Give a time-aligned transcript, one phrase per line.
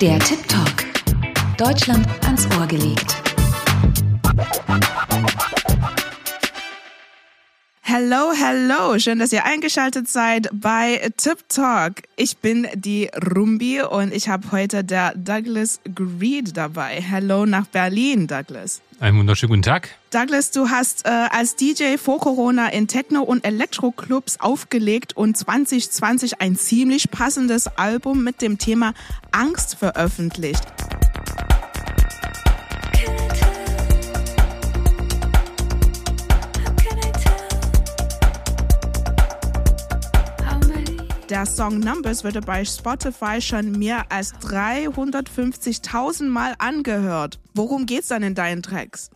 [0.00, 0.86] Der Tip Talk.
[1.58, 3.16] Deutschland ans Ohr gelegt.
[7.82, 8.98] Hello, hello.
[8.98, 11.96] Schön, dass ihr eingeschaltet seid bei Tip Talk.
[12.16, 17.02] Ich bin die Rumbi und ich habe heute der Douglas Greed dabei.
[17.02, 18.80] Hello nach Berlin, Douglas.
[19.00, 19.88] Einen wunderschönen guten Tag.
[20.10, 26.42] Douglas, du hast äh, als DJ vor Corona in Techno- und Elektroclubs aufgelegt und 2020
[26.42, 28.92] ein ziemlich passendes Album mit dem Thema
[29.32, 30.64] Angst veröffentlicht.
[41.30, 47.38] Der Song Numbers wurde bei Spotify schon mehr als 350.000 Mal angehört.
[47.54, 49.10] Worum geht's dann in deinen Tracks?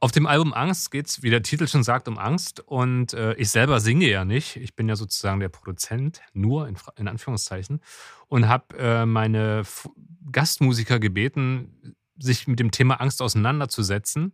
[0.00, 2.60] Auf dem Album Angst geht es, wie der Titel schon sagt, um Angst.
[2.60, 4.56] Und äh, ich selber singe ja nicht.
[4.56, 7.82] Ich bin ja sozusagen der Produzent, nur in, in Anführungszeichen.
[8.28, 9.90] Und habe äh, meine F
[10.30, 14.32] Gastmusiker gebeten, sich mit dem Thema Angst auseinanderzusetzen.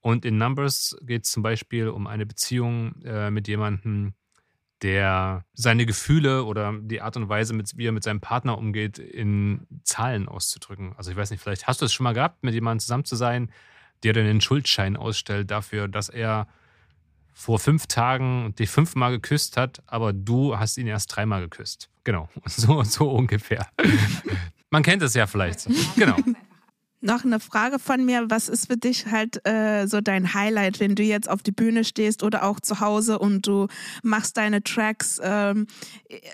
[0.00, 4.12] Und in Numbers geht es zum Beispiel um eine Beziehung äh, mit jemandem,
[4.82, 8.98] der seine Gefühle oder die Art und Weise, mit, wie er mit seinem Partner umgeht,
[8.98, 10.94] in Zahlen auszudrücken.
[10.96, 13.16] Also ich weiß nicht, vielleicht hast du es schon mal gehabt, mit jemandem zusammen zu
[13.16, 13.50] sein,
[14.02, 16.48] der dann einen Schuldschein ausstellt dafür, dass er
[17.32, 21.88] vor fünf Tagen dich fünfmal geküsst hat, aber du hast ihn erst dreimal geküsst.
[22.04, 23.68] Genau, so, so ungefähr.
[24.70, 25.68] Man kennt es ja vielleicht.
[25.96, 26.16] Genau.
[27.04, 28.30] Noch eine Frage von mir.
[28.30, 31.82] Was ist für dich halt äh, so dein Highlight, wenn du jetzt auf die Bühne
[31.82, 33.66] stehst oder auch zu Hause und du
[34.04, 35.20] machst deine Tracks?
[35.20, 35.66] Ähm,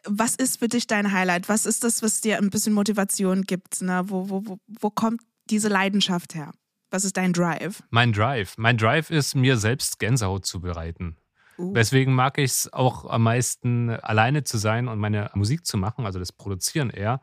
[0.05, 1.49] was ist für dich dein Highlight?
[1.49, 3.81] Was ist das, was dir ein bisschen Motivation gibt?
[3.81, 4.03] Ne?
[4.09, 6.53] Wo, wo, wo, wo kommt diese Leidenschaft her?
[6.91, 7.83] Was ist dein Drive?
[7.89, 8.59] Mein Drive.
[8.59, 11.17] Mein Drive ist, mir selbst Gänsehaut zu bereiten.
[11.57, 11.73] Uh.
[11.73, 16.05] Deswegen mag ich es auch am meisten, alleine zu sein und meine Musik zu machen,
[16.05, 17.23] also das Produzieren eher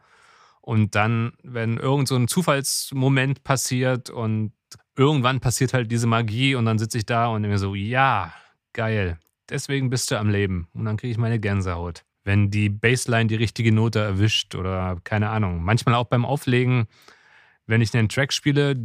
[0.66, 4.52] und dann, wenn irgend so ein Zufallsmoment passiert und
[4.98, 8.34] irgendwann passiert halt diese Magie und dann sitze ich da und mir so, ja,
[8.74, 10.68] geil, deswegen bist du am Leben.
[10.74, 12.04] Und dann kriege ich meine Gänsehaut.
[12.24, 15.64] Wenn die Bassline die richtige Note erwischt oder keine Ahnung.
[15.64, 16.88] Manchmal auch beim Auflegen,
[17.68, 18.76] wenn ich einen Track spiele,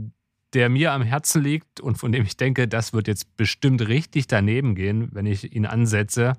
[0.53, 4.27] der mir am Herzen liegt und von dem ich denke, das wird jetzt bestimmt richtig
[4.27, 6.35] daneben gehen, wenn ich ihn ansetze.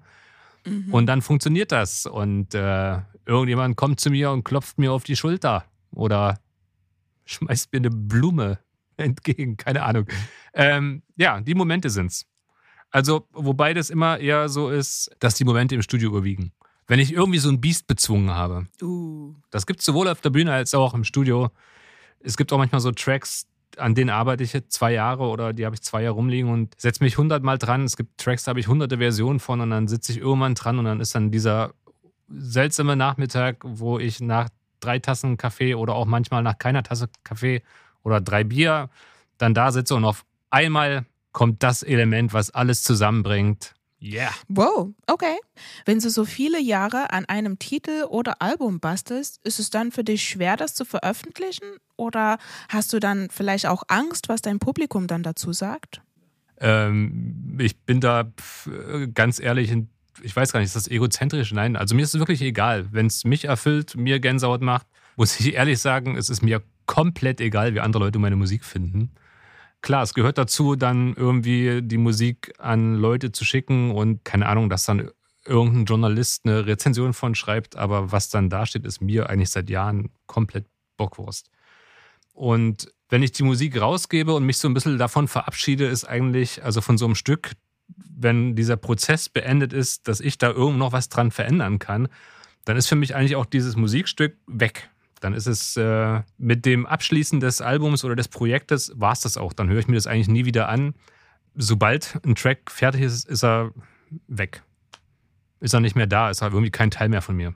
[0.66, 0.94] Mhm.
[0.94, 2.06] Und dann funktioniert das.
[2.06, 6.40] Und äh, irgendjemand kommt zu mir und klopft mir auf die Schulter oder
[7.26, 8.60] schmeißt mir eine Blume
[8.98, 10.08] entgegen, keine Ahnung.
[10.54, 12.26] Ähm, ja, die Momente sind's.
[12.90, 16.52] Also, wobei das immer eher so ist, dass die Momente im Studio überwiegen.
[16.88, 18.68] Wenn ich irgendwie so ein Biest bezwungen habe.
[18.82, 19.34] Uh.
[19.50, 21.50] Das gibt es sowohl auf der Bühne als auch im Studio.
[22.20, 25.76] Es gibt auch manchmal so Tracks, an denen arbeite ich zwei Jahre oder die habe
[25.76, 27.84] ich zwei Jahre rumliegen und setze mich hundertmal dran.
[27.84, 30.80] Es gibt Tracks, da habe ich hunderte Versionen von und dann sitze ich irgendwann dran
[30.80, 31.74] und dann ist dann dieser
[32.30, 34.50] seltsame Nachmittag, wo ich nach
[34.80, 37.62] drei Tassen Kaffee oder auch manchmal nach keiner Tasse Kaffee
[38.04, 38.90] oder drei Bier
[39.38, 43.74] dann da sitze und auf einmal kommt das Element, was alles zusammenbringt.
[44.02, 44.32] Yeah.
[44.48, 45.38] Wow, okay.
[45.86, 50.04] Wenn du so viele Jahre an einem Titel oder Album bastelst, ist es dann für
[50.04, 51.78] dich schwer, das zu veröffentlichen?
[51.98, 52.40] Oder
[52.70, 56.02] hast du dann vielleicht auch Angst, was dein Publikum dann dazu sagt?
[56.60, 58.32] Ähm, ich bin da
[59.14, 59.72] ganz ehrlich
[60.24, 61.52] ich weiß gar nicht, ist das egozentrisch?
[61.54, 62.88] Nein, also mir ist es wirklich egal.
[62.92, 67.42] Wenn es mich erfüllt, mir Gänsehaut macht, muss ich ehrlich sagen, es ist mir komplett
[67.42, 69.12] egal, wie andere Leute meine Musik finden.
[69.82, 74.70] Klar, es gehört dazu, dann irgendwie die Musik an Leute zu schicken und keine Ahnung,
[74.70, 75.10] dass dann
[75.46, 79.70] irgendein Journalist eine Rezension von schreibt, aber was dann da steht, ist mir eigentlich seit
[79.72, 80.66] Jahren komplett
[80.98, 81.50] Bockwurst.
[82.34, 86.64] Und wenn ich die Musik rausgebe und mich so ein bisschen davon verabschiede, ist eigentlich,
[86.64, 87.54] also von so einem Stück,
[87.88, 92.08] wenn dieser Prozess beendet ist, dass ich da irgendwo noch was dran verändern kann,
[92.66, 94.91] dann ist für mich eigentlich auch dieses Musikstück weg.
[95.22, 99.38] Dann ist es äh, mit dem Abschließen des Albums oder des Projektes, war es das
[99.38, 99.54] auch.
[99.54, 100.96] Dann höre ich mir das eigentlich nie wieder an.
[101.56, 103.72] Sobald ein Track fertig ist, ist er
[104.28, 104.64] weg.
[105.60, 107.54] Ist er nicht mehr da, ist er irgendwie kein Teil mehr von mir.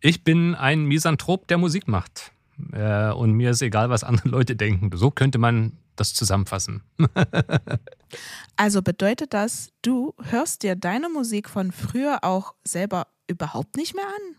[0.00, 2.32] Ich bin ein Misanthrop, der Musik macht.
[2.72, 4.90] Äh, und mir ist egal, was andere Leute denken.
[4.96, 6.82] So könnte man das zusammenfassen.
[8.56, 14.06] also bedeutet das, du hörst dir deine Musik von früher auch selber überhaupt nicht mehr
[14.06, 14.36] an?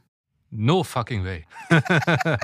[0.57, 1.45] No fucking way.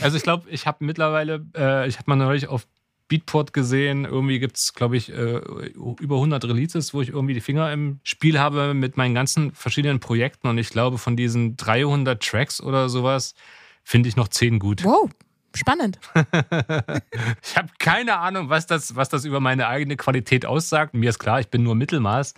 [0.00, 2.66] also ich glaube, ich habe mittlerweile, äh, ich habe mal neulich auf
[3.08, 5.40] Beatport gesehen, irgendwie gibt es, glaube ich, äh,
[5.74, 9.98] über 100 Releases, wo ich irgendwie die Finger im Spiel habe mit meinen ganzen verschiedenen
[9.98, 13.34] Projekten und ich glaube, von diesen 300 Tracks oder sowas
[13.82, 14.84] finde ich noch 10 gut.
[14.84, 15.10] Wow,
[15.54, 15.98] Spannend.
[16.14, 20.94] ich habe keine Ahnung, was das, was das über meine eigene Qualität aussagt.
[20.94, 22.34] Mir ist klar, ich bin nur Mittelmaß.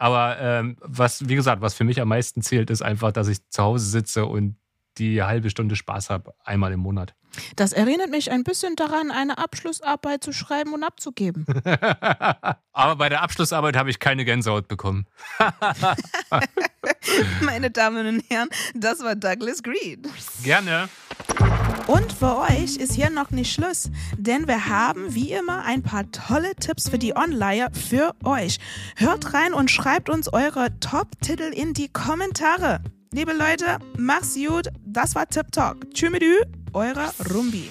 [0.00, 3.46] Aber ähm, was, wie gesagt, was für mich am meisten zählt, ist einfach, dass ich
[3.50, 4.56] zu Hause sitze und
[4.96, 7.14] die halbe Stunde Spaß habe, einmal im Monat.
[7.54, 11.44] Das erinnert mich ein bisschen daran, eine Abschlussarbeit zu schreiben und abzugeben.
[12.72, 15.06] Aber bei der Abschlussarbeit habe ich keine Gänsehaut bekommen.
[17.42, 20.02] Meine Damen und Herren, das war Douglas Green.
[20.42, 20.88] Gerne.
[21.90, 26.08] Und für euch ist hier noch nicht Schluss, denn wir haben wie immer ein paar
[26.12, 28.58] tolle Tipps für die Online für euch.
[28.94, 32.78] Hört rein und schreibt uns eure Top-Titel in die Kommentare.
[33.12, 34.68] Liebe Leute, mach's gut.
[34.86, 35.92] Das war Tip Talk.
[35.92, 36.12] Tschüss,
[36.74, 37.68] eure Rumbi.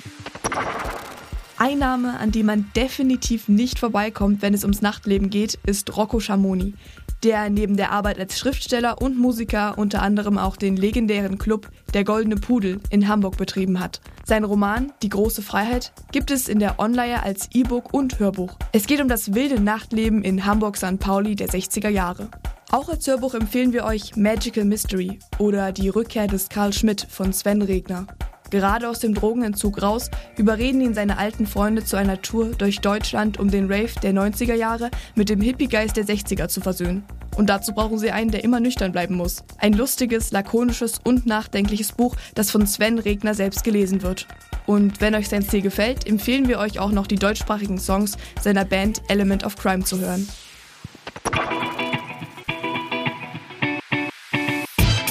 [1.59, 6.73] Einnahme, an die man definitiv nicht vorbeikommt, wenn es ums Nachtleben geht, ist Rocco Schamoni,
[7.21, 12.06] der neben der Arbeit als Schriftsteller und Musiker unter anderem auch den legendären Club Der
[12.06, 14.00] Goldene Pudel in Hamburg betrieben hat.
[14.23, 18.57] Sein Roman Die große Freiheit gibt es in der Online als E-Book und Hörbuch.
[18.71, 20.97] Es geht um das wilde Nachtleben in Hamburg St.
[20.97, 22.29] Pauli der 60er Jahre.
[22.71, 27.33] Auch als Hörbuch empfehlen wir euch Magical Mystery oder Die Rückkehr des Karl Schmidt von
[27.33, 28.07] Sven Regner.
[28.49, 33.39] Gerade aus dem Drogenentzug raus, überreden ihn seine alten Freunde zu einer Tour durch Deutschland,
[33.39, 37.03] um den Rave der 90er Jahre mit dem Hippie-Geist der 60er zu versöhnen.
[37.35, 39.43] Und dazu brauchen sie einen, der immer nüchtern bleiben muss.
[39.59, 44.27] Ein lustiges, lakonisches und nachdenkliches Buch, das von Sven Regner selbst gelesen wird.
[44.65, 48.65] Und wenn euch sein Stil gefällt, empfehlen wir euch auch noch die deutschsprachigen Songs seiner
[48.65, 50.27] Band Element of Crime zu hören.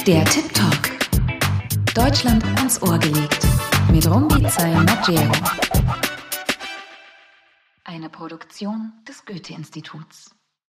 [0.05, 0.88] Der Tip Talk.
[1.93, 3.45] Deutschland ans Ohr gelegt.
[3.91, 5.31] Mit Rumbi Maggero.
[7.83, 10.38] Eine Produktion des Goethe-Instituts.